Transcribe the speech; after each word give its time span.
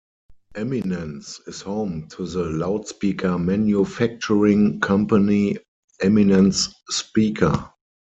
Eminence 0.55 1.39
is 1.45 1.61
home 1.61 2.07
to 2.07 2.25
the 2.25 2.43
loudspeaker 2.45 3.37
manufacturing 3.37 4.79
company, 4.79 5.59
Eminence 6.01 6.73
Speaker. 6.89 7.69